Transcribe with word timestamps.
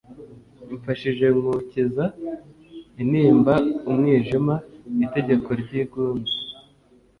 mfashije 0.75 1.25
kunkiza 1.39 2.05
intimba 3.01 3.53
umwijima, 3.89 4.55
itegeko 5.05 5.49
ryigunze, 5.61 6.35